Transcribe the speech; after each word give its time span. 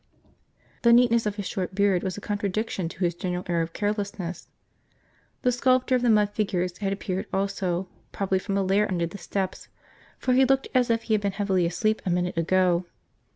The 0.81 0.93
neatness 0.93 1.27
of 1.27 1.35
his 1.35 1.45
short 1.45 1.75
beard 1.75 2.01
was 2.01 2.17
a 2.17 2.21
contradiction 2.21 2.89
to 2.89 3.03
his 3.03 3.13
general 3.13 3.43
air 3.45 3.61
of 3.61 3.71
carelessness. 3.71 4.47
The 5.43 5.51
sculptor 5.51 5.93
of 5.95 6.01
the 6.01 6.09
mud 6.09 6.31
figures 6.31 6.75
had 6.79 6.91
appeared 6.91 7.27
also, 7.31 7.87
probably 8.11 8.39
from 8.39 8.57
a 8.57 8.63
lair 8.63 8.89
under 8.89 9.05
the 9.05 9.19
steps 9.19 9.67
for 10.17 10.33
he 10.33 10.43
looked 10.43 10.67
as 10.73 10.89
if 10.89 11.03
he 11.03 11.13
had 11.13 11.21
been 11.21 11.33
heavily 11.33 11.67
asleep 11.67 12.01
a 12.03 12.09
minute 12.09 12.35
ago. 12.35 12.87